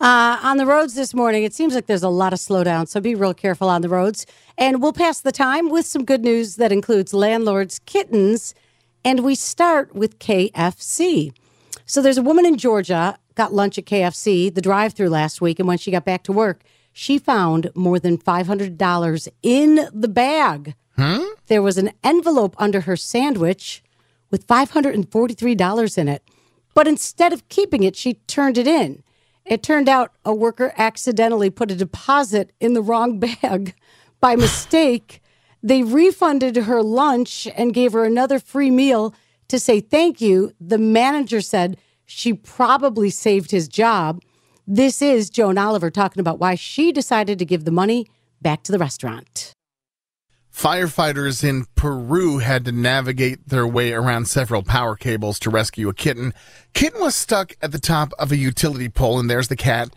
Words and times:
Uh, 0.00 0.38
on 0.42 0.58
the 0.58 0.66
roads 0.66 0.94
this 0.94 1.12
morning, 1.12 1.42
it 1.42 1.52
seems 1.52 1.74
like 1.74 1.86
there's 1.86 2.04
a 2.04 2.08
lot 2.08 2.32
of 2.32 2.38
slowdown, 2.38 2.86
so 2.86 3.00
be 3.00 3.16
real 3.16 3.34
careful 3.34 3.68
on 3.68 3.82
the 3.82 3.88
roads. 3.88 4.26
And 4.56 4.80
we'll 4.80 4.92
pass 4.92 5.20
the 5.20 5.32
time 5.32 5.70
with 5.70 5.86
some 5.86 6.04
good 6.04 6.22
news 6.22 6.56
that 6.56 6.70
includes 6.70 7.12
landlords' 7.12 7.80
kittens. 7.80 8.54
And 9.04 9.24
we 9.24 9.34
start 9.34 9.94
with 9.94 10.20
KFC. 10.20 11.32
So 11.84 12.00
there's 12.00 12.18
a 12.18 12.22
woman 12.22 12.46
in 12.46 12.56
Georgia 12.58 13.18
got 13.34 13.54
lunch 13.54 13.78
at 13.78 13.86
KFC, 13.86 14.52
the 14.52 14.60
drive-through 14.60 15.08
last 15.08 15.40
week, 15.40 15.58
and 15.58 15.66
when 15.68 15.78
she 15.78 15.90
got 15.92 16.04
back 16.04 16.24
to 16.24 16.32
work, 16.32 16.62
she 16.92 17.18
found 17.18 17.70
more 17.74 17.98
than 18.00 18.18
$500 18.18 19.28
in 19.42 19.88
the 19.92 20.08
bag. 20.08 20.74
There 21.46 21.62
was 21.62 21.78
an 21.78 21.92
envelope 22.02 22.56
under 22.58 22.82
her 22.82 22.96
sandwich 22.96 23.82
with 24.30 24.46
$543 24.46 25.98
in 25.98 26.08
it. 26.08 26.22
But 26.74 26.88
instead 26.88 27.32
of 27.32 27.48
keeping 27.48 27.84
it, 27.84 27.94
she 27.96 28.14
turned 28.26 28.58
it 28.58 28.66
in. 28.66 29.02
It 29.48 29.62
turned 29.62 29.88
out 29.88 30.12
a 30.26 30.34
worker 30.34 30.74
accidentally 30.76 31.48
put 31.48 31.70
a 31.70 31.74
deposit 31.74 32.52
in 32.60 32.74
the 32.74 32.82
wrong 32.82 33.18
bag 33.18 33.74
by 34.20 34.36
mistake. 34.36 35.22
They 35.62 35.82
refunded 35.82 36.54
her 36.56 36.82
lunch 36.82 37.48
and 37.56 37.74
gave 37.74 37.94
her 37.94 38.04
another 38.04 38.38
free 38.38 38.70
meal 38.70 39.14
to 39.48 39.58
say 39.58 39.80
thank 39.80 40.20
you. 40.20 40.52
The 40.60 40.78
manager 40.78 41.40
said 41.40 41.78
she 42.04 42.34
probably 42.34 43.08
saved 43.08 43.50
his 43.50 43.68
job. 43.68 44.22
This 44.66 45.00
is 45.00 45.30
Joan 45.30 45.56
Oliver 45.56 45.90
talking 45.90 46.20
about 46.20 46.38
why 46.38 46.54
she 46.54 46.92
decided 46.92 47.38
to 47.38 47.46
give 47.46 47.64
the 47.64 47.70
money 47.70 48.06
back 48.42 48.62
to 48.64 48.72
the 48.72 48.78
restaurant. 48.78 49.54
Firefighters 50.58 51.44
in 51.44 51.66
Peru 51.76 52.38
had 52.38 52.64
to 52.64 52.72
navigate 52.72 53.48
their 53.48 53.64
way 53.64 53.92
around 53.92 54.26
several 54.26 54.64
power 54.64 54.96
cables 54.96 55.38
to 55.38 55.50
rescue 55.50 55.88
a 55.88 55.94
kitten. 55.94 56.34
Kitten 56.74 57.00
was 57.00 57.14
stuck 57.14 57.56
at 57.62 57.70
the 57.70 57.78
top 57.78 58.12
of 58.18 58.32
a 58.32 58.36
utility 58.36 58.88
pole, 58.88 59.20
and 59.20 59.30
there's 59.30 59.46
the 59.46 59.54
cat. 59.54 59.94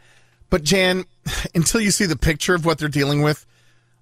But 0.51 0.63
Jan, 0.63 1.05
until 1.55 1.81
you 1.81 1.89
see 1.89 2.05
the 2.05 2.15
picture 2.15 2.53
of 2.53 2.63
what 2.63 2.77
they're 2.77 2.89
dealing 2.89 3.23
with, 3.23 3.43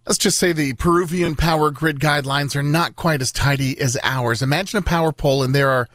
let's 0.05 0.17
just 0.17 0.37
say 0.37 0.52
the 0.52 0.73
Peruvian 0.73 1.37
power 1.37 1.71
grid 1.71 2.02
guidelines 2.02 2.57
are 2.57 2.63
not 2.63 2.97
quite 2.97 3.21
as 3.21 3.31
tidy 3.31 3.80
as 3.80 3.97
ours. 4.03 4.41
Imagine 4.41 4.80
a 4.80 4.81
power 4.81 5.13
pole, 5.13 5.43
and 5.43 5.55
there 5.55 5.69
are 5.69 5.87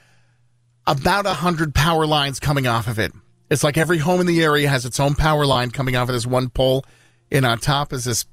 about 0.87 1.27
a 1.27 1.35
hundred 1.35 1.75
power 1.75 2.07
lines 2.07 2.41
coming 2.41 2.67
off 2.67 2.89
of 2.89 2.99
it. 2.99 3.13
It's 3.51 3.65
like 3.65 3.77
every 3.77 3.99
home 3.99 4.23
in 4.23 4.27
the 4.27 4.43
area 4.43 4.71
has 4.71 4.87
its 4.87 4.99
own 4.99 5.15
power 5.15 5.45
line 5.45 5.73
coming 5.73 5.95
off 5.95 6.09
of 6.09 6.15
this 6.15 6.27
one 6.27 6.49
pole, 6.49 6.87
and 7.31 7.45
on 7.45 7.59
top 7.59 7.93
is 7.93 8.07
this 8.07 8.25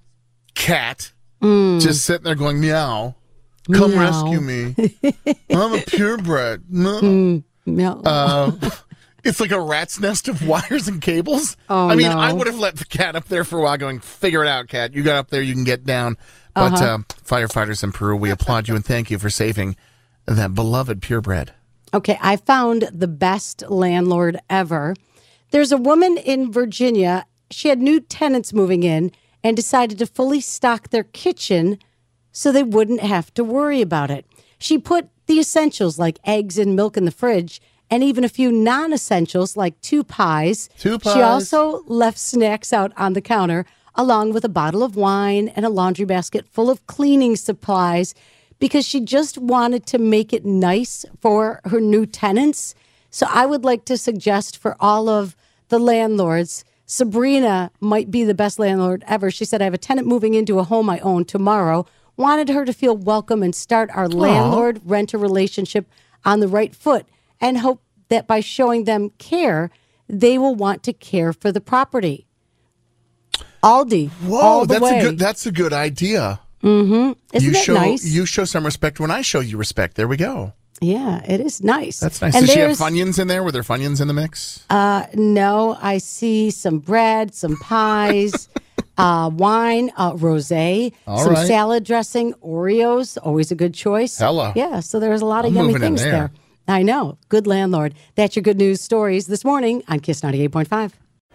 cat 0.54 1.12
just 1.42 2.06
sitting 2.06 2.24
there 2.24 2.36
going 2.36 2.60
meow. 2.60 3.16
Come 3.72 3.92
Meow. 3.92 4.00
rescue 4.00 4.42
me. 4.42 4.76
I'm 5.54 5.74
a 5.74 5.82
purebred. 5.82 6.64
No. 6.70 7.44
No. 7.66 8.02
Uh, 8.04 8.52
it's 9.24 9.40
like 9.40 9.52
a 9.52 9.62
rat's 9.62 10.00
nest 10.00 10.28
of 10.28 10.46
wires 10.48 10.88
and 10.88 11.02
cables. 11.02 11.56
Oh, 11.70 11.88
I 11.90 11.96
mean, 11.96 12.10
no. 12.10 12.18
I 12.18 12.34
would 12.34 12.48
have 12.48 12.58
let 12.58 12.78
the 12.78 12.86
cat 12.86 13.16
up 13.16 13.26
there 13.26 13.44
for 13.44 13.60
a 13.60 13.62
while, 13.62 13.78
going, 13.78 14.00
"Figure 14.00 14.44
it 14.44 14.48
out, 14.48 14.68
cat. 14.68 14.94
You 14.94 15.04
got 15.04 15.16
up 15.18 15.30
there, 15.30 15.42
you 15.44 15.54
can 15.54 15.64
get 15.64 15.86
down." 15.86 16.18
But 16.56 16.74
Uh-huh. 16.74 16.86
uh, 16.86 16.98
firefighters 17.24 17.84
in 17.84 17.92
Peru, 17.92 18.16
we 18.18 18.30
applaud 18.32 18.68
you 18.68 18.76
and 18.76 18.84
thank 18.84 19.10
you 19.12 19.18
for 19.20 19.30
saving 19.30 19.76
that 20.26 20.54
beloved 20.56 21.02
purebred. 21.02 21.54
Okay, 21.94 22.18
I 22.22 22.38
found 22.38 22.90
the 22.92 23.08
best 23.08 23.64
landlord 23.70 24.40
ever. 24.50 24.96
There's 25.52 25.72
a 25.72 25.78
woman 25.78 26.18
in 26.18 26.52
Virginia. 26.52 27.26
She 27.52 27.68
had 27.70 27.80
new 27.80 28.00
tenants 28.00 28.54
moving 28.54 28.84
in 28.84 29.12
and 29.44 29.56
decided 29.56 29.98
to 30.00 30.06
fully 30.06 30.42
stock 30.42 30.90
their 30.90 31.04
kitchen 31.04 31.80
so 32.32 32.52
they 32.52 32.64
wouldn't 32.64 33.02
have 33.02 33.34
to 33.34 33.44
worry 33.44 33.82
about 33.82 34.12
it. 34.12 34.26
She 34.58 34.78
put 34.78 35.10
the 35.26 35.40
essentials 35.40 35.98
like 35.98 36.20
eggs 36.24 36.58
and 36.58 36.76
milk 36.76 36.98
in 36.98 37.06
the 37.06 37.12
fridge 37.12 37.62
and 37.90 38.04
even 38.04 38.24
a 38.24 38.30
few 38.30 38.52
non 38.52 38.94
essentials 38.94 39.58
like 39.58 39.80
two 39.82 40.04
pies. 40.04 40.70
Two 40.78 40.98
pies. 40.98 41.14
She 41.14 41.22
also 41.22 41.84
left 41.88 42.18
snacks 42.18 42.72
out 42.72 42.94
on 42.96 43.14
the 43.14 43.22
counter 43.22 43.66
along 43.96 44.32
with 44.32 44.46
a 44.46 44.50
bottle 44.50 44.84
of 44.84 44.96
wine 44.96 45.50
and 45.50 45.66
a 45.66 45.70
laundry 45.70 46.06
basket 46.06 46.48
full 46.48 46.70
of 46.70 46.88
cleaning 46.88 47.36
supplies 47.36 48.16
because 48.60 48.88
she 48.88 49.02
just 49.02 49.38
wanted 49.38 49.86
to 49.88 49.98
make 49.98 50.32
it 50.32 50.46
nice 50.46 51.06
for 51.20 51.60
her 51.66 51.82
new 51.82 52.06
tenants. 52.06 52.74
So 53.10 53.26
I 53.30 53.46
would 53.46 53.66
like 53.66 53.84
to 53.86 53.98
suggest 53.98 54.56
for 54.56 54.78
all 54.80 55.10
of 55.10 55.36
the 55.68 55.80
landlords, 55.80 56.64
Sabrina 56.92 57.72
might 57.80 58.12
be 58.12 58.26
the 58.26 58.34
best 58.34 58.60
landlord 58.60 59.06
ever. 59.08 59.32
She 59.32 59.46
said, 59.46 59.62
I 59.62 59.64
have 59.64 59.74
a 59.74 59.78
tenant 59.78 60.10
moving 60.10 60.34
into 60.34 60.60
a 60.60 60.66
home 60.66 60.90
I 60.90 61.00
own 61.00 61.24
tomorrow. 61.24 61.86
Wanted 62.18 62.50
her 62.50 62.66
to 62.66 62.74
feel 62.74 62.98
welcome 62.98 63.42
and 63.42 63.56
start 63.56 63.90
our 63.94 64.10
landlord 64.10 64.82
renter 64.84 65.18
relationship 65.18 65.90
on 66.26 66.42
the 66.42 66.50
right 66.50 66.76
foot 66.76 67.06
and 67.40 67.60
hope 67.60 67.82
that 68.10 68.28
by 68.28 68.42
showing 68.42 68.84
them 68.84 69.12
care, 69.20 69.72
they 70.10 70.38
will 70.38 70.54
want 70.54 70.84
to 70.84 70.92
care 70.92 71.32
for 71.32 71.50
the 71.50 71.62
property. 71.62 72.28
Aldi. 73.64 74.10
Whoa, 74.10 74.66
that's 74.66 74.82
way. 74.82 75.00
a 75.00 75.02
good. 75.02 75.18
That's 75.18 75.46
a 75.46 75.52
good 75.54 75.72
idea. 75.72 76.42
Mm-hmm. 76.62 77.14
Isn't 77.34 77.48
you 77.48 77.54
that 77.54 77.64
show 77.64 77.74
nice? 77.74 78.04
you 78.04 78.26
show 78.26 78.44
some 78.44 78.66
respect 78.66 79.00
when 79.00 79.12
I 79.12 79.22
show 79.22 79.40
you 79.40 79.58
respect. 79.58 79.96
There 79.96 80.10
we 80.10 80.18
go. 80.18 80.52
Yeah, 80.82 81.24
it 81.26 81.40
is 81.40 81.64
nice. 81.64 82.00
That's 82.00 82.22
nice. 82.22 82.36
And 82.36 82.46
Does 82.46 82.54
she 82.54 82.60
have 82.60 82.72
funyuns 82.72 83.20
in 83.20 83.28
there? 83.28 83.44
Were 83.44 83.52
there 83.52 83.62
funyuns 83.62 84.02
in 84.02 84.08
the 84.08 84.14
mix? 84.14 84.66
Uh, 84.70 85.06
no, 85.14 85.78
I 85.80 86.00
see 86.00 86.50
some 86.50 86.80
bread, 86.80 87.36
some 87.36 87.56
pies, 87.58 88.50
uh, 88.98 89.30
wine, 89.32 89.92
uh, 89.96 90.14
rosé, 90.14 90.94
some 91.06 91.34
right. 91.34 91.48
salad 91.48 91.84
dressing, 91.84 92.34
Oreos, 92.44 93.18
always 93.22 93.52
a 93.52 93.56
good 93.56 93.76
choice. 93.76 94.18
Hello. 94.18 94.54
Yeah, 94.56 94.80
so 94.80 95.00
there's 95.00 95.22
a 95.22 95.26
lot 95.26 95.46
of 95.46 95.52
I'm 95.52 95.58
yummy 95.68 95.80
things 95.80 96.02
there. 96.02 96.12
there. 96.12 96.32
I 96.68 96.82
know. 96.82 97.18
Good 97.30 97.48
landlord. 97.48 97.94
That's 98.16 98.36
your 98.36 98.44
good 98.44 98.58
news 98.58 98.82
stories 98.82 99.28
this 99.28 99.46
morning 99.46 99.84
on 99.88 100.00
Kiss 100.00 100.22
98.5. 100.22 100.94